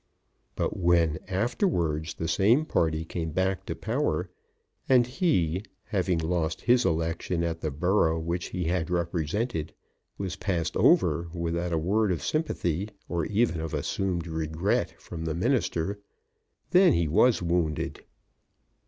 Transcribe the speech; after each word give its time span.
But 0.55 0.75
when 0.77 1.19
afterwards 1.27 2.15
the 2.15 2.27
same 2.27 2.65
party 2.65 3.05
came 3.05 3.29
back 3.29 3.67
to 3.67 3.75
power, 3.75 4.31
and 4.89 5.05
he, 5.05 5.61
having 5.83 6.17
lost 6.17 6.61
his 6.61 6.85
election 6.85 7.43
at 7.43 7.61
the 7.61 7.69
borough 7.69 8.17
which 8.17 8.47
he 8.47 8.63
had 8.63 8.89
represented, 8.89 9.75
was 10.17 10.37
passed 10.37 10.75
over 10.75 11.29
without 11.35 11.71
a 11.71 11.77
word 11.77 12.11
of 12.11 12.23
sympathy 12.23 12.89
or 13.07 13.27
even 13.27 13.61
of 13.61 13.75
assumed 13.75 14.25
regret 14.25 14.99
from 14.99 15.23
the 15.25 15.35
Minister, 15.35 15.99
then 16.71 16.93
he 16.93 17.07
was 17.07 17.43
wounded. 17.43 18.03